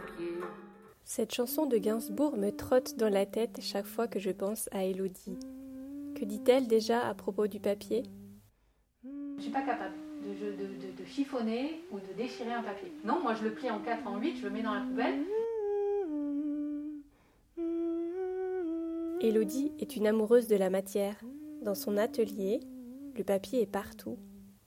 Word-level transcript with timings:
papier. 0.00 0.34
Cette 1.04 1.34
chanson 1.34 1.66
de 1.66 1.78
Gainsbourg 1.78 2.36
me 2.36 2.50
trotte 2.50 2.96
dans 2.96 3.08
la 3.08 3.26
tête 3.26 3.58
chaque 3.60 3.86
fois 3.86 4.08
que 4.08 4.18
je 4.18 4.30
pense 4.30 4.68
à 4.72 4.84
Elodie. 4.84 5.38
Que 6.14 6.24
dit-elle 6.24 6.66
déjà 6.66 7.06
à 7.06 7.14
propos 7.14 7.46
du 7.46 7.60
papier? 7.60 8.02
Je 9.36 9.42
suis 9.42 9.52
pas 9.52 9.62
capable 9.62 9.94
de, 10.22 10.32
de, 10.32 10.56
de, 10.56 11.02
de, 11.02 11.04
chiffonner 11.06 11.84
ou 11.92 12.00
de 12.00 12.12
déchirer 12.16 12.52
un 12.52 12.62
papier. 12.62 12.92
Non, 13.04 13.20
moi 13.22 13.34
je 13.34 13.44
le 13.44 13.54
plie 13.54 13.70
en 13.70 13.80
4, 13.80 14.06
en 14.06 14.18
8, 14.18 14.36
je 14.36 14.42
le 14.44 14.50
mets 14.50 14.62
dans 14.62 14.74
la 14.74 14.80
poubelle. 14.80 15.24
Elodie 19.20 19.72
est 19.78 19.96
une 19.96 20.06
amoureuse 20.06 20.48
de 20.48 20.56
la 20.56 20.70
matière. 20.70 21.16
Dans 21.62 21.74
son 21.74 21.96
atelier, 21.96 22.60
le 23.16 23.24
papier 23.24 23.62
est 23.62 23.66
partout. 23.66 24.18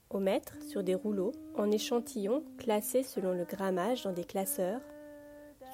Au 0.09 0.19
mètre, 0.19 0.55
sur 0.61 0.83
des 0.83 0.95
rouleaux, 0.95 1.31
en 1.55 1.71
échantillons 1.71 2.43
classés 2.57 3.03
selon 3.03 3.31
le 3.31 3.45
grammage 3.45 4.03
dans 4.03 4.11
des 4.11 4.25
classeurs, 4.25 4.81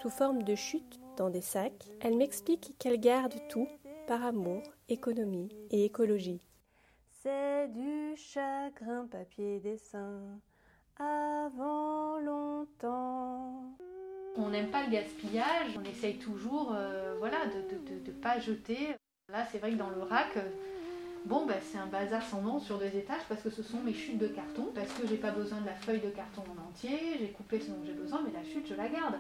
sous 0.08 0.18
forme 0.18 0.44
de 0.44 0.56
chutes 0.56 1.02
dans 1.18 1.30
des 1.30 1.42
sacs, 1.42 1.84
elle 2.00 2.16
m'explique 2.16 2.76
qu'elle 2.80 2.98
garde 2.98 3.34
tout 3.50 3.68
par 4.08 4.24
amour, 4.24 4.64
économie 4.88 5.50
et 5.70 5.84
écologie. 5.84 6.40
C'est 7.12 7.68
du 7.74 8.16
chagrin 8.16 9.06
papier 9.12 9.60
dessin 9.60 10.22
avant 10.98 12.20
longtemps. 12.20 13.76
On 14.38 14.50
n'aime 14.50 14.70
pas 14.70 14.86
le 14.86 14.92
gaspillage, 14.92 15.78
on 15.78 15.84
essaye 15.84 16.20
toujours 16.20 16.74
euh, 16.74 17.16
voilà, 17.20 17.40
de 17.48 18.10
ne 18.10 18.12
pas 18.14 18.40
jeter. 18.40 18.96
Là, 19.30 19.46
c'est 19.52 19.58
vrai 19.58 19.72
que 19.72 19.78
dans 19.78 19.90
le 19.90 20.04
rack, 20.04 20.38
euh, 20.38 20.50
bon, 21.26 21.46
bah, 21.46 21.56
c'est 21.62 21.80
un 21.80 21.88
bazar 21.88 22.24
sans 22.24 22.42
nom 22.42 22.62
sur 22.62 22.78
deux 22.78 22.96
étages 22.96 23.24
parce 23.28 23.42
que 23.42 23.50
ce 23.50 23.62
sont 23.62 23.82
mes 23.82 23.94
chutes 23.94 24.20
de 24.20 24.28
carton, 24.28 24.72
parce 24.74 24.94
que 24.94 25.06
j'ai 25.06 25.18
pas 25.18 25.32
besoin 25.32 25.60
de 25.60 25.66
la 25.66 25.76
feuille 25.76 26.00
de 26.00 26.12
carton 26.12 26.44
en 26.44 26.70
entier, 26.70 27.18
j'ai 27.20 27.32
coupé 27.32 27.60
ce 27.60 27.72
dont 27.72 27.84
j'ai 27.86 27.92
besoin, 27.92 28.22
mais 28.24 28.32
la 28.32 28.46
chute, 28.46 28.68
je 28.70 28.76
la 28.76 28.88
garde 28.88 29.16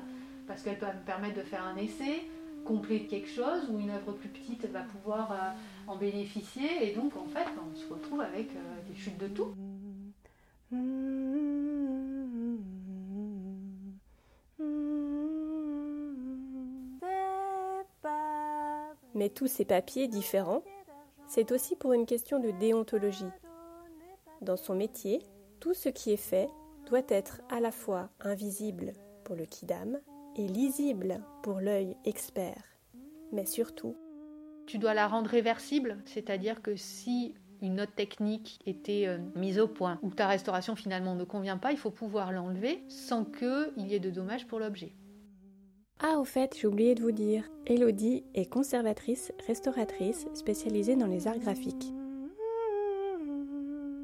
parce 0.47 0.61
qu'elle 0.61 0.79
peut 0.79 0.85
me 0.85 1.05
permettre 1.05 1.35
de 1.35 1.43
faire 1.43 1.63
un 1.63 1.75
essai 1.77 2.23
complet 2.65 2.99
de 2.99 3.09
quelque 3.09 3.29
chose 3.29 3.69
où 3.69 3.79
une 3.79 3.91
œuvre 3.91 4.13
plus 4.13 4.29
petite 4.29 4.65
va 4.65 4.81
pouvoir 4.81 5.31
euh, 5.31 5.91
en 5.91 5.95
bénéficier 5.95 6.67
et 6.81 6.93
donc 6.93 7.15
en 7.15 7.25
fait 7.25 7.47
on 7.61 7.75
se 7.75 7.87
retrouve 7.93 8.21
avec 8.21 8.49
euh, 8.51 8.89
des 8.89 8.95
chutes 8.95 9.17
de 9.17 9.27
tout. 9.27 9.53
Mais 19.15 19.29
tous 19.29 19.47
ces 19.47 19.65
papiers 19.65 20.07
différents, 20.07 20.61
c'est 21.27 21.51
aussi 21.51 21.75
pour 21.75 21.93
une 21.93 22.05
question 22.05 22.39
de 22.39 22.51
déontologie. 22.51 23.25
Dans 24.41 24.57
son 24.57 24.75
métier, 24.75 25.23
tout 25.59 25.73
ce 25.73 25.89
qui 25.89 26.11
est 26.11 26.17
fait 26.17 26.49
doit 26.85 27.01
être 27.07 27.41
à 27.49 27.59
la 27.59 27.71
fois 27.71 28.09
invisible 28.19 28.93
pour 29.23 29.35
le 29.35 29.45
kidam 29.45 29.99
et 30.37 30.47
lisible 30.47 31.23
pour 31.43 31.59
l'œil 31.59 31.97
expert. 32.05 32.63
Mais 33.31 33.45
surtout, 33.45 33.95
tu 34.65 34.77
dois 34.77 34.93
la 34.93 35.07
rendre 35.07 35.29
réversible, 35.29 35.97
c'est-à-dire 36.05 36.61
que 36.61 36.75
si 36.75 37.33
une 37.61 37.75
note 37.75 37.95
technique 37.95 38.59
était 38.65 39.07
euh, 39.07 39.17
mise 39.35 39.59
au 39.59 39.67
point 39.67 39.99
ou 40.03 40.11
ta 40.11 40.27
restauration 40.27 40.75
finalement 40.75 41.15
ne 41.15 41.23
convient 41.23 41.57
pas, 41.57 41.71
il 41.71 41.77
faut 41.77 41.91
pouvoir 41.91 42.31
l'enlever 42.31 42.83
sans 42.87 43.25
qu'il 43.25 43.87
y 43.87 43.95
ait 43.95 43.99
de 43.99 44.11
dommages 44.11 44.45
pour 44.47 44.59
l'objet. 44.59 44.93
Ah, 45.99 46.19
au 46.19 46.25
fait, 46.25 46.55
j'ai 46.59 46.67
oublié 46.67 46.93
de 46.93 47.01
vous 47.01 47.11
dire, 47.11 47.49
Elodie 47.65 48.23
est 48.35 48.45
conservatrice, 48.45 49.33
restauratrice 49.47 50.27
spécialisée 50.35 50.95
dans 50.95 51.07
les 51.07 51.27
arts 51.27 51.39
graphiques. 51.39 51.91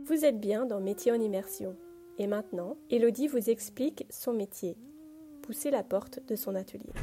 Vous 0.05 0.25
êtes 0.25 0.39
bien 0.39 0.65
dans 0.65 0.79
Métier 0.79 1.11
en 1.11 1.21
immersion. 1.21 1.75
Et 2.17 2.25
maintenant, 2.25 2.77
Elodie 2.89 3.27
vous 3.27 3.49
explique 3.49 4.05
son 4.09 4.33
métier, 4.33 4.75
pousser 5.43 5.69
la 5.69 5.83
porte 5.83 6.19
de 6.27 6.35
son 6.35 6.55
atelier. 6.55 6.93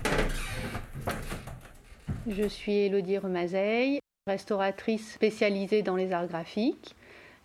Je 2.26 2.48
suis 2.48 2.72
Elodie 2.72 3.18
Remazeille, 3.18 4.00
restauratrice 4.26 5.12
spécialisée 5.12 5.82
dans 5.82 5.96
les 5.96 6.12
arts 6.12 6.26
graphiques, 6.26 6.96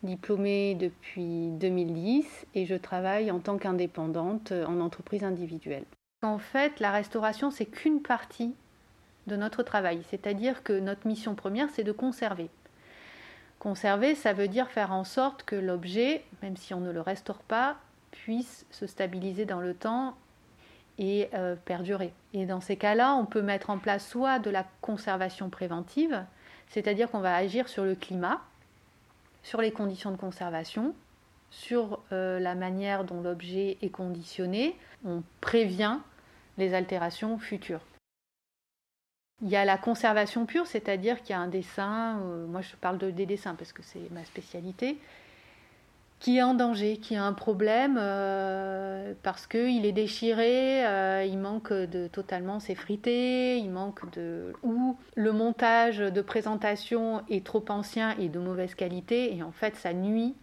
diplômée 0.04 0.76
depuis 0.76 1.50
2010 1.52 2.48
et 2.56 2.66
je 2.66 2.76
travaille 2.76 3.30
en 3.30 3.40
tant 3.40 3.58
qu'indépendante 3.58 4.52
en 4.52 4.80
entreprise 4.80 5.24
individuelle. 5.24 5.86
En 6.24 6.38
fait, 6.38 6.80
la 6.80 6.92
restauration, 6.92 7.52
c'est 7.52 7.66
qu'une 7.66 8.02
partie 8.02 8.56
de 9.28 9.36
notre 9.36 9.64
travail, 9.64 10.02
c'est-à-dire 10.10 10.64
que 10.64 10.80
notre 10.80 11.08
mission 11.08 11.36
première, 11.36 11.70
c'est 11.72 11.84
de 11.84 11.92
conserver. 11.92 12.50
Conserver, 13.60 14.16
ça 14.16 14.34
veut 14.34 14.48
dire 14.48 14.70
faire 14.70 14.92
en 14.92 15.04
sorte 15.04 15.44
que 15.44 15.56
l'objet, 15.56 16.24
même 16.42 16.56
si 16.56 16.74
on 16.74 16.80
ne 16.80 16.92
le 16.92 17.02
restaure 17.02 17.44
pas, 17.44 17.78
puisse 18.12 18.66
se 18.70 18.88
stabiliser 18.88 19.46
dans 19.46 19.60
le 19.60 19.74
temps 19.74 20.16
et 20.98 21.30
euh, 21.34 21.56
perdurer. 21.56 22.14
Et 22.34 22.46
dans 22.46 22.62
ces 22.62 22.78
cas-là, 22.78 23.14
on 23.16 23.26
peut 23.26 23.42
mettre 23.42 23.70
en 23.70 23.78
place 23.78 24.08
soit 24.08 24.40
de 24.40 24.50
la 24.50 24.66
conservation 24.82 25.50
préventive, 25.50 26.24
c'est-à-dire 26.70 27.10
qu'on 27.10 27.20
va 27.20 27.36
agir 27.36 27.68
sur 27.68 27.84
le 27.84 27.96
climat, 27.96 28.42
sur 29.44 29.62
les 29.62 29.72
conditions 29.72 30.12
de 30.12 30.18
conservation, 30.18 30.96
sur 31.52 32.00
euh, 32.12 32.40
la 32.40 32.56
manière 32.56 33.04
dont 33.04 33.22
l'objet 33.22 33.78
est 33.82 33.90
conditionné. 33.90 34.76
On 35.06 35.24
prévient 35.42 36.00
les 36.58 36.74
altérations 36.74 37.38
futures. 37.38 37.82
Il 39.42 39.50
y 39.50 39.58
a 39.58 39.66
la 39.66 39.78
conservation 39.78 40.46
pure, 40.46 40.66
c'est-à-dire 40.66 41.22
qu'il 41.22 41.32
y 41.32 41.34
a 41.34 41.40
un 41.40 41.48
dessin, 41.48 42.20
euh, 42.20 42.48
moi 42.48 42.62
je 42.62 42.76
parle 42.78 42.98
de, 42.98 43.12
des 43.12 43.26
dessins 43.26 43.56
parce 43.56 43.74
que 43.74 43.84
c'est 43.84 44.10
ma 44.12 44.24
spécialité, 44.24 44.98
qui 46.26 46.40
est 46.40 46.42
en 46.42 46.56
danger, 46.56 46.98
qui 46.98 47.16
a 47.16 47.24
un 47.24 47.34
problème 47.34 48.00
euh, 48.02 49.14
parce 49.22 49.46
qu'il 49.46 49.86
est 49.86 49.92
déchiré, 49.92 50.84
euh, 50.84 51.24
il 51.24 51.38
manque 51.38 51.72
de 51.72 52.08
totalement 52.08 52.60
s'effriter, 52.60 53.60
il 53.60 53.70
manque 53.70 54.12
de 54.16 54.52
ou 54.64 54.98
le 55.14 55.32
montage 55.32 56.00
de 56.00 56.22
présentation 56.24 57.22
est 57.30 57.46
trop 57.46 57.64
ancien 57.70 58.18
et 58.18 58.28
de 58.28 58.40
mauvaise 58.40 58.74
qualité 58.74 59.38
et 59.38 59.44
en 59.44 59.52
fait 59.52 59.76
ça 59.76 59.94
nuit 59.94 60.34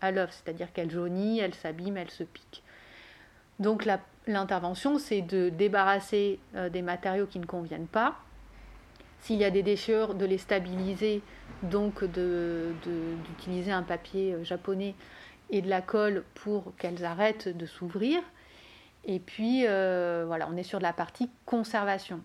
à 0.00 0.12
l'œuvre, 0.12 0.32
c'est-à-dire 0.32 0.72
qu'elle 0.72 0.92
jaunit, 0.92 1.40
elle 1.40 1.54
s'abîme, 1.54 1.96
elle 1.96 2.12
se 2.12 2.22
pique. 2.22 2.62
Donc 3.58 3.88
l'intervention 4.28 5.00
c'est 5.00 5.22
de 5.22 5.48
débarrasser 5.48 6.38
euh, 6.54 6.68
des 6.68 6.82
matériaux 6.82 7.26
qui 7.26 7.40
ne 7.40 7.46
conviennent 7.46 7.88
pas. 7.88 8.14
S'il 9.18 9.38
y 9.38 9.44
a 9.44 9.50
des 9.50 9.64
déchirures, 9.64 10.14
de 10.14 10.26
les 10.26 10.38
stabiliser 10.38 11.22
donc 11.64 12.04
d'utiliser 12.04 13.72
un 13.72 13.82
papier 13.82 14.36
japonais 14.44 14.94
et 15.50 15.62
de 15.62 15.68
la 15.68 15.82
colle 15.82 16.24
pour 16.34 16.74
qu'elles 16.76 17.04
arrêtent 17.04 17.48
de 17.48 17.66
s'ouvrir. 17.66 18.22
Et 19.04 19.18
puis 19.18 19.66
euh, 19.66 20.24
voilà, 20.26 20.48
on 20.50 20.56
est 20.56 20.62
sur 20.62 20.80
la 20.80 20.92
partie 20.92 21.30
conservation. 21.46 22.20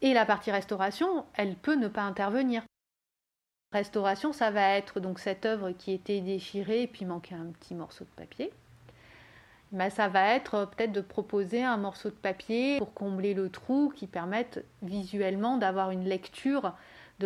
Et 0.00 0.14
la 0.14 0.26
partie 0.26 0.50
restauration, 0.50 1.24
elle 1.34 1.54
peut 1.54 1.76
ne 1.76 1.88
pas 1.88 2.02
intervenir. 2.02 2.62
Restauration, 3.72 4.32
ça 4.32 4.50
va 4.50 4.76
être 4.76 5.00
donc 5.00 5.18
cette 5.18 5.46
œuvre 5.46 5.70
qui 5.70 5.92
était 5.92 6.20
déchirée 6.20 6.82
et 6.82 6.86
puis 6.86 7.04
manquait 7.04 7.34
un 7.34 7.46
petit 7.46 7.74
morceau 7.74 8.04
de 8.04 8.10
papier. 8.10 8.52
Ben, 9.72 9.88
ça 9.88 10.08
va 10.08 10.34
être 10.34 10.66
peut-être 10.66 10.92
de 10.92 11.00
proposer 11.00 11.62
un 11.62 11.78
morceau 11.78 12.10
de 12.10 12.14
papier 12.14 12.76
pour 12.78 12.92
combler 12.92 13.32
le 13.32 13.48
trou 13.48 13.90
qui 13.96 14.06
permette 14.06 14.62
visuellement 14.82 15.56
d'avoir 15.56 15.90
une 15.90 16.04
lecture 16.04 16.74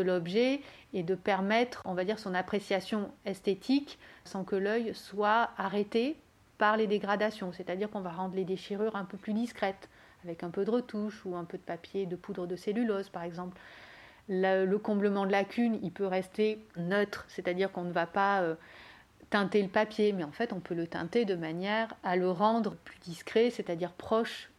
l'objet 0.00 0.60
et 0.92 1.02
de 1.02 1.14
permettre, 1.14 1.82
on 1.84 1.94
va 1.94 2.04
dire, 2.04 2.18
son 2.18 2.34
appréciation 2.34 3.10
esthétique 3.24 3.98
sans 4.24 4.44
que 4.44 4.56
l'œil 4.56 4.94
soit 4.94 5.50
arrêté 5.56 6.16
par 6.58 6.76
les 6.76 6.86
dégradations. 6.86 7.52
C'est-à-dire 7.52 7.90
qu'on 7.90 8.00
va 8.00 8.10
rendre 8.10 8.34
les 8.34 8.44
déchirures 8.44 8.96
un 8.96 9.04
peu 9.04 9.16
plus 9.16 9.32
discrètes, 9.32 9.88
avec 10.24 10.42
un 10.42 10.50
peu 10.50 10.64
de 10.64 10.70
retouche 10.70 11.24
ou 11.24 11.36
un 11.36 11.44
peu 11.44 11.58
de 11.58 11.62
papier, 11.62 12.06
de 12.06 12.16
poudre 12.16 12.46
de 12.46 12.56
cellulose 12.56 13.08
par 13.08 13.22
exemple. 13.22 13.58
Le, 14.28 14.74
comblement 14.76 15.24
de 15.24 15.30
lacune, 15.30 15.78
il 15.82 15.92
peut 15.92 16.06
rester 16.06 16.58
neutre, 16.76 17.24
c'est-à-dire 17.28 17.70
qu'on 17.70 17.84
ne 17.84 17.92
va 17.92 18.06
pas 18.06 18.40
euh, 18.42 18.56
teinter 19.30 19.62
le 19.62 19.68
papier, 19.68 20.12
mais 20.12 20.24
en 20.24 20.32
fait 20.32 20.52
on 20.52 20.58
peut 20.58 20.74
le 20.74 20.88
teinter 20.88 21.24
de 21.24 21.36
manière 21.36 21.94
à 22.02 22.16
le 22.16 22.28
rendre 22.28 22.74
plus 22.74 22.98
discret, 22.98 23.50
c'est-à-dire 23.50 23.92
proche 23.92 24.50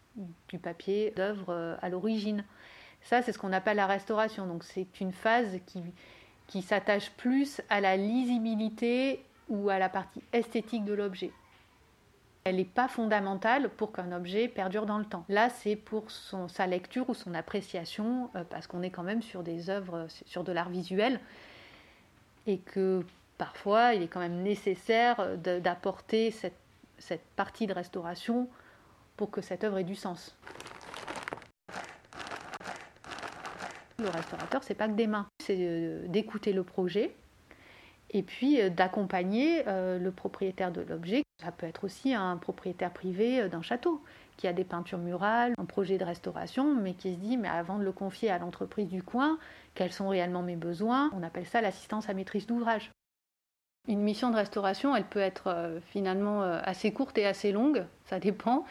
du 0.47 0.57
papier 0.57 1.11
d'œuvre 1.17 1.50
euh, 1.50 1.75
à 1.81 1.89
l'origine. 1.89 2.45
Ça, 3.01 3.21
c'est 3.21 3.31
ce 3.31 3.39
qu'on 3.39 3.53
appelle 3.53 3.77
la 3.77 3.88
restauration. 3.88 4.47
Donc, 4.47 4.63
c'est 4.63 4.99
une 4.99 5.13
phase 5.13 5.59
qui, 5.65 5.81
qui 6.47 6.61
s'attache 6.61 7.11
plus 7.11 7.61
à 7.69 7.81
la 7.81 7.97
lisibilité 7.97 9.23
ou 9.49 9.69
à 9.69 9.79
la 9.79 9.89
partie 9.89 10.21
esthétique 10.33 10.85
de 10.85 10.94
l'objet. 10.94 11.31
Elle 12.44 12.57
n'est 12.57 12.65
pas 12.65 12.88
fondamentale 12.88 13.69
pour 13.69 13.91
qu'un 13.91 14.11
objet 14.13 14.47
perdure 14.47 14.85
dans 14.85 14.97
le 14.97 15.05
temps. 15.05 15.25
Là, 15.27 15.49
c'est 15.49 15.75
pour 15.75 16.09
son, 16.11 16.47
sa 16.47 16.65
lecture 16.65 17.09
ou 17.09 17.13
son 17.13 17.33
appréciation, 17.33 18.29
euh, 18.35 18.44
parce 18.49 18.67
qu'on 18.67 18.81
est 18.81 18.89
quand 18.89 19.03
même 19.03 19.21
sur 19.21 19.44
des 19.44 19.69
œuvres, 19.69 20.07
sur 20.25 20.44
de 20.44 20.53
l'art 20.53 20.69
visuel, 20.69 21.19
et 22.45 22.59
que 22.59 23.05
parfois, 23.38 23.94
il 23.94 24.03
est 24.03 24.07
quand 24.07 24.21
même 24.21 24.41
nécessaire 24.44 25.38
d'apporter 25.38 26.31
cette, 26.31 26.57
cette 26.97 27.25
partie 27.35 27.67
de 27.67 27.73
restauration 27.73 28.47
pour 29.17 29.29
que 29.29 29.41
cette 29.41 29.65
œuvre 29.65 29.79
ait 29.79 29.83
du 29.83 29.95
sens. 29.95 30.35
Le 33.99 34.09
restaurateur, 34.09 34.63
c'est 34.63 34.75
pas 34.75 34.88
que 34.88 34.94
des 34.94 35.07
mains, 35.07 35.27
c'est 35.41 35.57
euh, 35.59 36.07
d'écouter 36.07 36.53
le 36.53 36.63
projet 36.63 37.15
et 38.11 38.21
puis 38.21 38.61
euh, 38.61 38.69
d'accompagner 38.69 39.67
euh, 39.67 39.97
le 39.97 40.11
propriétaire 40.11 40.71
de 40.71 40.81
l'objet 40.81 41.23
Ça 41.41 41.51
peut 41.51 41.65
être 41.65 41.83
aussi 41.83 42.13
un 42.13 42.38
propriétaire 42.38 42.94
privé 42.94 43.49
d'un 43.49 43.63
château 43.63 44.03
qui 44.38 44.47
a 44.47 44.53
des 44.53 44.63
peintures 44.63 44.99
murales, 44.99 45.55
un 45.57 45.65
projet 45.65 45.97
de 45.97 46.05
restauration, 46.05 46.75
mais 46.75 46.94
qui 46.94 47.15
se 47.15 47.19
dit, 47.19 47.38
mais 47.38 47.47
avant 47.47 47.79
de 47.79 47.83
le 47.83 47.91
confier 47.91 48.29
à 48.29 48.38
l'entreprise 48.38 48.88
du 48.88 49.01
coin, 49.01 49.39
quels 49.73 49.91
sont 49.91 50.09
réellement 50.09 50.44
mes 50.44 50.55
besoins? 50.55 51.09
On 51.15 51.23
appelle 51.23 51.47
ça 51.47 51.59
l'assistance 51.59 52.07
à 52.07 52.13
maîtrise 52.13 52.45
d'ouvrage. 52.45 52.91
Une 53.87 54.01
mission 54.01 54.29
de 54.31 54.35
restauration, 54.35 54.95
elle 54.95 55.05
peut 55.05 55.19
être 55.19 55.43
euh, 55.47 55.79
finalement 55.91 56.43
euh, 56.43 56.59
assez 56.63 56.91
courte 56.91 57.17
et 57.17 57.25
assez 57.25 57.53
longue, 57.53 57.85
ça 58.05 58.19
dépend. 58.19 58.65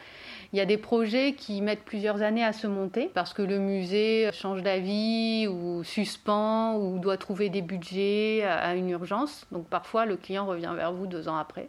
Il 0.53 0.59
y 0.59 0.61
a 0.61 0.65
des 0.65 0.77
projets 0.77 1.33
qui 1.33 1.61
mettent 1.61 1.83
plusieurs 1.83 2.21
années 2.21 2.43
à 2.43 2.53
se 2.53 2.67
monter 2.67 3.09
parce 3.13 3.33
que 3.33 3.41
le 3.41 3.57
musée 3.57 4.29
change 4.31 4.61
d'avis 4.61 5.47
ou 5.47 5.83
suspend 5.83 6.75
ou 6.75 6.99
doit 6.99 7.17
trouver 7.17 7.49
des 7.49 7.63
budgets 7.63 8.43
à 8.43 8.75
une 8.75 8.89
urgence. 8.89 9.47
Donc 9.51 9.65
parfois 9.67 10.05
le 10.05 10.17
client 10.17 10.45
revient 10.45 10.73
vers 10.75 10.93
vous 10.93 11.07
deux 11.07 11.27
ans 11.27 11.37
après. 11.37 11.67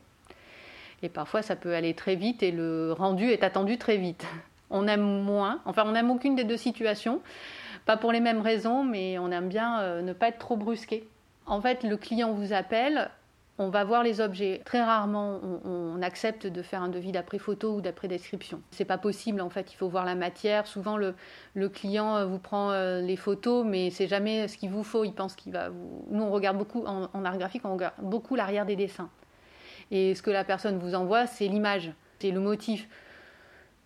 Et 1.02 1.08
parfois 1.08 1.40
ça 1.40 1.56
peut 1.56 1.74
aller 1.74 1.94
très 1.94 2.16
vite 2.16 2.42
et 2.42 2.50
le 2.50 2.92
rendu 2.92 3.30
est 3.30 3.44
attendu 3.44 3.78
très 3.78 3.96
vite. 3.96 4.26
On 4.70 4.86
aime 4.86 5.22
moins, 5.22 5.60
enfin 5.64 5.84
on 5.86 5.92
n'aime 5.92 6.10
aucune 6.10 6.36
des 6.36 6.44
deux 6.44 6.58
situations, 6.58 7.22
pas 7.86 7.96
pour 7.96 8.12
les 8.12 8.20
mêmes 8.20 8.42
raisons, 8.42 8.84
mais 8.84 9.18
on 9.18 9.30
aime 9.30 9.48
bien 9.48 9.80
euh, 9.80 10.02
ne 10.02 10.12
pas 10.12 10.28
être 10.28 10.36
trop 10.36 10.58
brusqué. 10.58 11.08
En 11.46 11.62
fait, 11.62 11.84
le 11.84 11.96
client 11.96 12.32
vous 12.32 12.52
appelle, 12.52 13.10
on 13.58 13.70
va 13.70 13.82
voir 13.82 14.04
les 14.04 14.20
objets. 14.20 14.62
Très 14.64 14.82
rarement, 14.82 15.40
on, 15.64 16.00
accepte 16.00 16.46
de 16.46 16.62
faire 16.62 16.80
un 16.80 16.88
devis 16.88 17.10
d'après 17.10 17.38
photo 17.38 17.74
ou 17.74 17.80
d'après 17.80 18.06
description. 18.06 18.62
C'est 18.70 18.84
pas 18.84 18.98
possible 18.98 19.40
en 19.40 19.50
fait. 19.50 19.72
Il 19.72 19.76
faut 19.76 19.88
voir 19.88 20.04
la 20.04 20.14
matière. 20.14 20.68
Souvent, 20.68 20.96
le, 20.96 21.14
client 21.68 22.16
euh, 22.16 22.24
vous 22.24 22.38
prend 22.38 22.70
euh, 22.70 23.00
les 23.00 23.16
photos, 23.16 23.66
mais 23.66 23.90
c'est 23.90 24.06
jamais 24.06 24.46
ce 24.46 24.56
qu'il 24.56 24.70
vous 24.70 24.84
faut. 24.84 25.04
Il 25.04 25.12
pense 25.12 25.34
qu'il 25.34 25.52
va. 25.52 25.70
Nous, 26.10 26.22
on 26.22 26.30
regarde 26.30 26.56
beaucoup 26.56 26.84
en, 26.86 27.24
art 27.24 27.36
graphique, 27.36 27.62
on 27.64 27.72
regarde 27.72 27.94
beaucoup 28.00 28.36
l'arrière 28.36 28.64
des 28.64 28.76
dessins. 28.76 29.10
Et 29.90 30.14
ce 30.14 30.22
que 30.22 30.30
la 30.30 30.44
personne 30.44 30.78
vous 30.78 30.94
envoie, 30.94 31.26
c'est 31.26 31.48
l'image, 31.48 31.92
c'est 32.20 32.30
le 32.30 32.40
motif. 32.40 32.88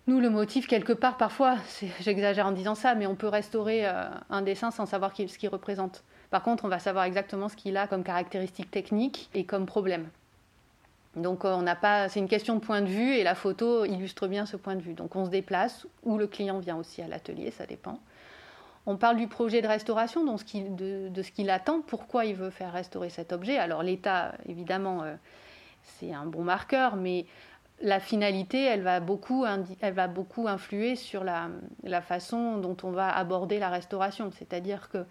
Nous, 0.07 0.21
le 0.21 0.29
motif, 0.29 0.67
quelque 0.67 0.93
part, 0.93 1.17
parfois, 1.17 1.57
j'exagère 2.01 2.47
en 2.47 2.53
disant 2.53 2.75
ça, 2.75 2.95
mais 2.95 3.07
on 3.07 3.15
peut 3.15 3.29
restaurer 3.29 3.89
euh, 3.89 4.05
un 4.29 4.43
dessin 4.43 4.71
sans 4.71 4.85
savoir 4.85 5.17
ce 5.17 5.39
qu'il 5.39 5.49
représente. 5.49 6.05
Par 6.33 6.43
contre, 6.43 6.65
on 6.65 6.69
va 6.69 6.79
savoir 6.79 7.05
exactement 7.05 7.51
ce 7.51 7.57
qu'il 7.57 7.77
a 7.77 7.87
comme 7.87 8.03
caractéristiques 8.03 8.71
techniques 8.71 9.29
et 9.35 9.45
comme 9.45 9.67
problème. 9.67 10.09
Donc 11.15 11.45
euh, 11.45 11.53
on 11.53 11.61
n'a 11.61 11.77
pas, 11.77 12.09
c'est 12.09 12.21
une 12.21 12.29
question 12.29 12.55
de 12.55 12.61
point 12.61 12.81
de 12.81 12.87
vue 12.87 13.13
et 13.13 13.23
la 13.23 13.35
photo 13.35 13.85
illustre 13.85 14.29
bien 14.29 14.47
ce 14.47 14.57
point 14.57 14.75
de 14.75 14.81
vue. 14.81 14.95
Donc 14.95 15.15
on 15.15 15.27
se 15.27 15.31
déplace 15.31 15.87
ou 16.05 16.17
le 16.17 16.27
client 16.27 16.59
vient 16.59 16.77
aussi 16.77 17.03
à 17.03 17.07
l'atelier, 17.07 17.51
ça 17.51 17.67
dépend. 17.67 18.01
On 18.87 18.97
parle 18.97 19.19
du 19.19 19.29
projet 19.29 19.61
de 19.61 19.67
restauration, 19.67 20.25
de, 20.25 21.23
ce 21.23 21.31
qu'il 21.31 21.51
attend, 21.51 21.83
pourquoi 21.83 22.25
il 22.25 22.35
veut 22.35 22.49
faire 22.49 22.73
restaurer 22.73 23.11
cet 23.11 23.35
objet. 23.35 23.59
Alors 23.59 23.83
l'état, 23.83 24.33
évidemment, 24.49 25.03
euh, 25.03 25.15
c'est 25.83 26.15
un 26.15 26.25
bon 26.25 26.45
marqueur, 26.45 26.97
mais 26.97 27.27
la 27.83 28.01
finalité, 28.01 28.65
elle 28.65 28.81
va 28.81 29.01
beaucoup, 29.01 29.45
influer 29.45 30.97
sur 30.97 31.25
la 31.25 32.01
façon 32.01 32.57
dont 32.57 32.77
on 32.85 32.91
va 32.91 33.15
aborder 33.15 33.59
la 33.59 33.69
restauration. 33.69 34.31
C'est-à-dire 34.31 34.89
que 34.89 35.05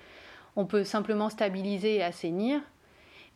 on 0.56 0.65
peut 0.65 0.83
simplement 0.83 1.30
stabiliser 1.30 1.95
et 1.95 2.03
assainir. 2.03 2.62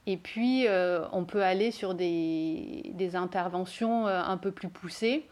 Et 0.08 0.18
puis, 0.18 0.68
euh, 0.68 1.06
on 1.12 1.26
peut 1.26 1.44
aller 1.44 1.72
sur 1.72 1.96
des, 1.96 3.12
interventions 3.14 4.08
euh, 4.08 4.22
un 4.22 4.38
peu 4.38 4.52
plus 4.52 4.70
poussées 4.70 5.28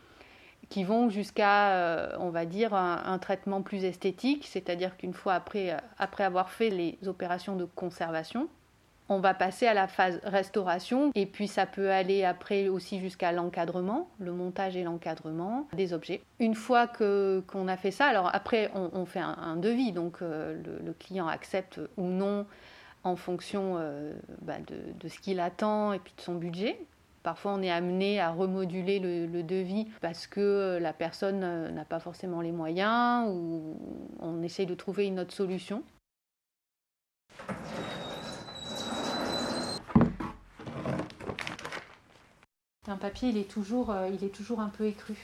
qui 0.69 0.83
vont 0.83 1.09
jusqu'à, 1.09 1.73
euh, 1.73 2.15
on 2.19 2.29
va 2.29 2.45
dire, 2.45 2.73
un, 2.73 3.19
traitement 3.19 3.61
plus 3.61 3.83
esthétique, 3.83 4.47
c'est-à-dire 4.47 4.97
qu'une 4.97 5.13
fois 5.13 5.33
après, 5.33 5.77
après 5.99 6.23
avoir 6.23 6.49
fait 6.49 6.69
les 6.69 6.97
opérations 7.05 7.55
de 7.55 7.65
conservation, 7.65 8.47
on 9.13 9.19
va 9.19 9.33
passer 9.33 9.67
à 9.67 9.73
la 9.73 9.87
phase 9.87 10.19
restauration 10.23 11.11
et 11.15 11.25
puis 11.25 11.47
ça 11.47 11.65
peut 11.65 11.91
aller 11.91 12.23
après 12.23 12.67
aussi 12.67 12.99
jusqu'à 12.99 13.31
l'encadrement, 13.31 14.09
le 14.19 14.31
montage 14.31 14.75
et 14.75 14.83
l'encadrement 14.83 15.67
des 15.73 15.93
objets. 15.93 16.21
Une 16.39 16.55
fois 16.55 16.87
que 16.87 17.43
qu'on 17.47 17.67
a 17.67 17.77
fait 17.77 17.91
ça, 17.91 18.05
alors 18.05 18.29
après 18.33 18.71
on, 18.73 19.05
fait 19.05 19.19
un, 19.19 19.55
devis, 19.55 19.91
donc 19.91 20.21
euh, 20.21 20.55
le, 20.83 20.93
client 20.93 21.27
accepte 21.27 21.79
ou 21.97 22.07
non 22.07 22.45
en 23.03 23.15
fonction 23.15 23.75
euh, 23.77 24.13
bah, 24.41 24.57
de, 24.67 25.07
ce 25.07 25.19
qu'il 25.19 25.39
attend 25.39 25.93
et 25.93 25.99
puis 25.99 26.13
de 26.15 26.21
son 26.21 26.35
budget. 26.35 26.79
Parfois, 27.21 27.53
on 27.53 27.61
est 27.61 27.71
amené 27.71 28.19
à 28.19 28.31
remoduler 28.31 28.99
le, 28.99 29.43
devis 29.43 29.87
parce 30.01 30.27
que 30.27 30.77
la 30.81 30.91
personne 30.91 31.41
euh, 31.43 31.71
n'a 31.71 31.85
pas 31.85 31.99
forcément 31.99 32.41
les 32.41 32.51
moyens 32.51 33.29
ou 33.29 33.77
on 34.19 34.41
essaye 34.43 34.65
de 34.65 34.75
trouver 34.75 35.05
une 35.05 35.19
autre 35.19 35.33
solution. 35.33 35.83
Un 42.87 42.97
papier, 42.97 43.29
il 43.29 43.37
est 43.37 43.49
toujours, 43.49 43.91
euh, 43.91 44.09
il 44.09 44.25
est 44.25 44.33
toujours 44.33 44.59
un 44.59 44.67
peu 44.67 44.85
écru. 44.85 45.15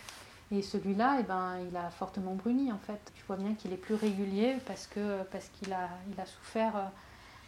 Et 0.52 0.62
celui-là, 0.62 1.18
eh 1.20 1.24
ben, 1.24 1.58
il 1.70 1.76
a 1.76 1.90
fortement 1.90 2.34
bruni 2.34 2.72
en 2.72 2.78
fait. 2.78 3.12
Tu 3.16 3.24
vois 3.28 3.36
bien 3.36 3.54
qu'il 3.54 3.74
est 3.74 3.78
plus 3.78 3.96
régulier 3.96 4.56
parce 4.66 4.88
que 4.88 5.24
parce 5.24 5.50
qu'il 5.50 5.74
a, 5.74 5.90
il 6.12 6.20
a 6.20 6.26
souffert 6.26 6.74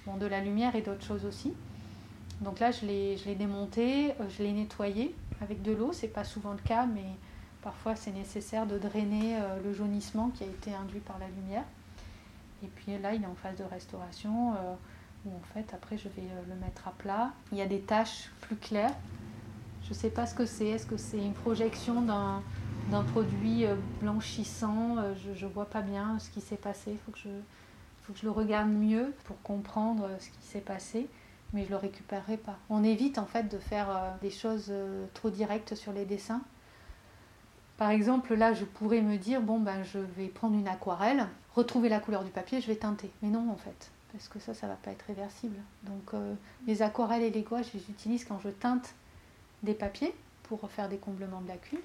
euh, 0.08 0.18
de 0.18 0.26
la 0.26 0.42
lumière 0.42 0.76
et 0.76 0.82
d'autres 0.82 1.04
choses 1.04 1.26
aussi. 1.26 1.54
Donc 2.42 2.60
là, 2.60 2.72
je 2.72 2.86
l'ai, 2.86 3.18
je 3.18 3.26
l'ai 3.26 3.36
démonté, 3.36 4.12
euh, 4.12 4.30
je 4.30 4.44
l'ai 4.44 4.52
nettoyé 4.52 5.16
avec 5.42 5.62
de 5.62 5.72
l'eau. 5.72 5.94
C'est 5.94 6.10
pas 6.10 6.26
souvent 6.26 6.52
le 6.52 6.60
cas, 6.60 6.86
mais 6.86 7.06
parfois 7.62 7.96
c'est 7.96 8.12
nécessaire 8.12 8.66
de 8.66 8.78
drainer 8.78 9.38
le 9.64 9.74
jaunissement 9.74 10.30
qui 10.30 10.44
a 10.44 10.48
été 10.48 10.74
induit 10.74 11.00
par 11.00 11.20
la 11.20 11.28
lumière. 11.28 11.64
Et 12.64 12.68
puis 12.68 12.98
là, 12.98 13.14
il 13.14 13.24
est 13.24 13.28
en 13.28 13.36
phase 13.36 13.58
de 13.58 13.64
restauration 13.64 14.54
où 15.26 15.30
en 15.30 15.54
fait 15.54 15.72
après 15.74 15.98
je 15.98 16.10
vais 16.10 16.28
le 16.50 16.56
mettre 16.56 16.88
à 16.88 16.92
plat. 16.92 17.32
Il 17.52 17.60
y 17.60 17.62
a 17.62 17.68
des 17.68 17.82
taches 17.82 18.32
plus 18.42 18.56
claires 18.56 18.94
je 19.92 19.96
ne 19.98 20.00
sais 20.00 20.10
pas 20.10 20.26
ce 20.26 20.34
que 20.34 20.46
c'est. 20.46 20.68
Est-ce 20.68 20.86
que 20.86 20.96
c'est 20.96 21.18
une 21.18 21.34
projection 21.34 22.02
d'un, 22.02 22.42
produit 23.12 23.66
euh, 23.66 23.76
blanchissant 24.00 24.96
euh, 24.98 25.14
Je 25.36 25.46
ne 25.46 25.52
vois 25.52 25.66
pas 25.66 25.82
bien 25.82 26.18
ce 26.18 26.30
qui 26.30 26.40
s'est 26.40 26.56
passé. 26.56 26.92
Il 26.92 26.98
faut, 26.98 27.12
que 27.12 27.20
je, 27.20 28.24
le 28.24 28.32
regarde 28.32 28.70
mieux 28.70 29.14
pour 29.26 29.42
comprendre 29.42 30.06
euh, 30.06 30.18
ce 30.18 30.30
qui 30.30 30.48
s'est 30.48 30.62
passé. 30.62 31.10
Mais 31.52 31.64
je 31.64 31.66
ne 31.66 31.72
le 31.72 31.76
récupérerai 31.76 32.38
pas. 32.38 32.58
On 32.70 32.86
évite 32.86 33.18
en 33.18 33.26
fait 33.26 33.52
de 33.52 33.58
faire 33.58 34.18
des 34.22 34.30
choses 34.30 34.72
trop 35.14 35.30
directes 35.30 35.76
sur 35.76 35.92
les 35.92 36.06
dessins. 36.06 36.42
Par 37.76 37.90
exemple, 37.90 38.34
là, 38.36 38.54
je 38.54 38.64
pourrais 38.64 39.02
me 39.02 39.18
dire, 39.18 39.42
bon, 39.42 39.60
ben, 39.60 39.84
je 39.84 40.00
vais 40.00 40.28
prendre 40.28 40.56
une 40.56 40.70
aquarelle, 40.70 41.28
retrouver 41.54 41.90
la 41.90 42.00
couleur 42.00 42.24
du 42.24 42.32
papier, 42.32 42.62
je 42.62 42.68
vais 42.68 42.78
teinter. 42.78 43.12
Mais 43.22 43.28
non, 43.28 43.52
en 43.52 43.58
fait, 43.58 43.92
parce 44.14 44.30
que 44.30 44.40
ça, 44.40 44.54
ça 44.54 44.68
ne 44.68 44.72
va 44.72 44.78
pas 44.78 44.92
être 44.92 45.04
réversible. 45.08 45.58
Donc, 45.84 46.14
les 46.68 46.82
aquarelles 46.82 47.24
et 47.24 47.32
les 47.32 47.42
gouaches, 47.42 47.72
je 47.74 47.80
les 47.80 47.90
utilise 47.90 48.24
quand 48.24 48.40
je 48.40 48.48
teinte 48.48 48.96
des 49.64 49.74
papiers 49.74 50.14
pour 50.44 50.70
faire 50.70 50.90
des 50.90 50.98
comblements 50.98 51.42
de 51.42 51.48
lacunes. 51.48 51.80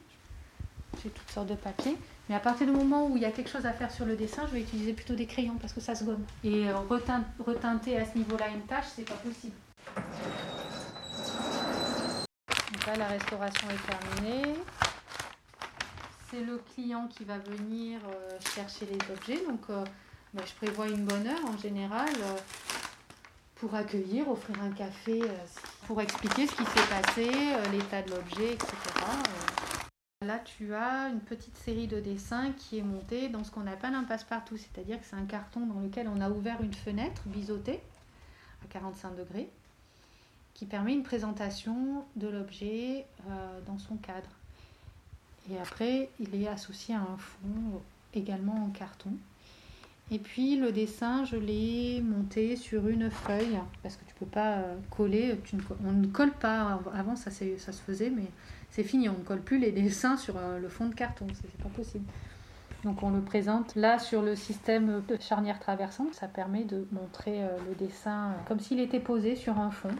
J'ai 1.03 1.11
toutes 1.11 1.31
sortes 1.31 1.49
de 1.49 1.55
papiers. 1.55 1.97
Mais 2.29 2.35
à 2.35 2.41
partir 2.41 2.67
du 2.67 2.73
moment 2.73 3.07
où 3.07 3.17
il 3.17 3.23
y 3.23 3.27
a 3.27 3.31
quelque 3.31 3.51
chose 3.51 3.67
à 3.67 3.73
faire 3.73 3.91
sur 3.91 4.05
le 4.05 4.17
dessin, 4.17 4.47
je 4.47 4.53
vais 4.53 4.61
utiliser 4.61 4.93
plutôt 4.93 5.15
des 5.15 5.27
crayons 5.27 5.57
parce 5.61 5.73
que 5.73 5.81
ça 5.81 5.95
se 5.95 6.05
gomme. 6.05 6.25
Et 6.43 6.69
euh, 6.69 6.75
reteinter 7.39 7.99
à 7.99 8.05
ce 8.05 8.19
niveau-là 8.19 8.49
une 8.49 8.63
tâche, 8.63 8.87
c'est 8.95 9.09
pas 9.09 9.15
possible. 9.15 9.55
Donc 12.73 12.87
là, 12.87 12.97
la 12.97 13.07
restauration 13.07 13.69
est 13.71 13.87
terminée. 13.87 14.55
C'est 16.31 16.43
le 16.43 16.61
client 16.75 17.09
qui 17.09 17.25
va 17.25 17.39
venir 17.39 18.01
euh, 18.09 18.39
chercher 18.55 18.87
les 18.87 18.99
objets. 19.15 19.47
Donc, 19.47 19.61
euh, 19.71 19.85
ben, 20.35 20.43
je 20.45 20.55
prévois 20.55 20.89
une 20.89 21.05
bonne 21.05 21.27
heure 21.27 21.45
en 21.47 21.57
général 21.57 22.11
pour 23.57 23.75
accueillir, 23.75 24.29
offrir 24.29 24.63
un 24.63 24.71
café, 24.71 25.23
euh, 25.23 25.47
pour 25.87 26.01
expliquer 26.01 26.47
ce 26.47 26.55
qui 26.55 26.65
s'est 26.65 26.89
passé, 26.89 27.31
euh, 27.33 27.71
l'état 27.73 28.03
de 28.03 28.11
l'objet, 28.11 28.53
etc. 28.53 28.67
Euh. 29.03 30.27
Là, 30.27 30.39
tu 30.39 30.75
as 30.75 31.09
une 31.09 31.21
petite 31.21 31.57
série 31.57 31.87
de 31.87 32.01
dessins 32.01 32.53
qui 32.53 32.79
est 32.79 32.83
montée 32.83 33.29
dans 33.29 33.45
ce 33.45 33.51
qu'on 33.51 33.67
appelle 33.67 33.95
un 33.95 34.05
passe-partout, 34.05 34.57
c'est-à-dire 34.57 35.01
que 35.01 35.07
c'est 35.07 35.17
un 35.17 35.27
carton 35.27 35.67
dans 35.67 35.81
lequel 35.81 36.09
on 36.09 36.21
a 36.21 36.31
ouvert 36.31 36.61
une 36.63 36.75
fenêtre 36.75 37.23
biseautée 37.27 37.81
à 38.65 38.69
45 38.69 39.17
degrés 39.17 39.49
qui 40.55 40.65
permet 40.65 40.95
une 40.95 41.03
présentation 41.03 42.07
de 42.17 42.29
l'objet 42.29 43.05
dans 43.67 43.79
son 43.79 43.97
cadre. 43.97 44.31
Et 45.51 45.59
après, 45.59 46.09
il 46.19 46.35
est 46.35 46.49
associé 46.49 46.95
à 46.95 47.01
un 47.01 47.19
fond 47.19 47.83
également 48.15 48.65
en 48.65 48.71
carton. 48.71 49.13
Et 50.11 50.19
puis 50.21 50.57
le 50.57 50.71
dessin, 50.71 51.25
je 51.25 51.37
l'ai 51.37 52.01
monté 52.01 52.55
sur 52.55 52.87
une 52.87 53.11
feuille 53.11 53.59
parce 53.83 53.97
que 53.97 54.05
tu 54.05 54.15
peux 54.15 54.27
pas 54.27 54.59
euh, 54.59 54.77
coller. 54.91 55.37
on 55.85 55.93
ne 55.93 56.07
colle 56.07 56.33
pas. 56.33 56.81
Avant, 56.95 57.17
ça, 57.17 57.31
se 57.31 57.83
faisait, 57.85 58.11
mais 58.11 58.27
c'est 58.71 58.85
fini. 58.85 59.09
On 59.09 59.19
ne 59.19 59.25
colle 59.25 59.41
plus 59.41 59.59
les 59.59 59.73
dessins 59.73 60.17
sur 60.17 60.37
euh, 60.37 60.61
le 60.61 60.69
fond 60.69 60.87
de 60.87 60.95
carton. 60.95 61.27
C'est 61.35 61.63
pas 61.63 61.69
possible. 61.71 62.05
Donc 62.85 63.03
on 63.03 63.11
le 63.11 63.21
présente 63.21 63.75
là 63.75 63.99
sur 63.99 64.23
le 64.23 64.37
système 64.37 65.03
de 65.09 65.17
charnière 65.19 65.59
traversante. 65.59 66.15
Ça 66.15 66.29
permet 66.29 66.63
de 66.63 66.87
montrer 66.93 67.43
euh, 67.43 67.49
le 67.69 67.75
dessin 67.75 68.35
comme 68.47 68.61
s'il 68.61 68.79
était 68.79 69.01
posé 69.01 69.35
sur 69.35 69.59
un 69.59 69.73
fond. 69.73 69.95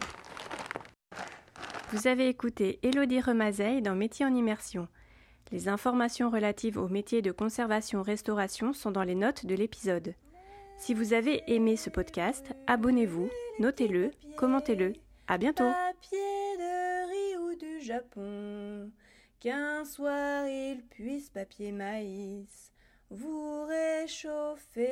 Vous 1.91 2.07
avez 2.07 2.29
écouté 2.29 2.79
Elodie 2.81 3.19
Remazeille 3.19 3.81
dans 3.81 3.95
Métier 3.95 4.25
en 4.25 4.33
immersion. 4.33 4.87
Les 5.51 5.69
informations 5.69 6.29
relatives 6.29 6.77
au 6.77 6.87
métier 6.87 7.21
de 7.21 7.31
conservation-restauration 7.31 8.73
sont 8.73 8.91
dans 8.91 9.03
les 9.03 9.15
notes 9.15 9.45
de 9.45 9.55
l'épisode. 9.55 10.13
Si 10.77 10.93
vous 10.93 11.13
avez 11.13 11.41
aimé 11.47 11.75
ce 11.77 11.89
podcast, 11.89 12.53
abonnez-vous, 12.67 13.29
notez-le, 13.59 14.11
commentez-le. 14.35 14.93
À 15.27 15.37
bientôt. 15.37 15.69
Japon, 17.81 18.91
qu'un 19.39 19.85
soir 19.85 20.45
il 20.47 20.83
puisse 20.89 21.29
papier 21.29 21.71
maïs 21.71 22.73
vous 23.09 23.65
réchauffer. 23.65 24.87